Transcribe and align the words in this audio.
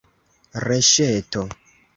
Reŝeto! 0.65 1.47